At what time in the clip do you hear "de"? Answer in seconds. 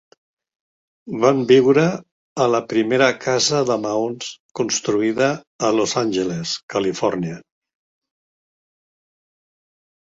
3.71-3.77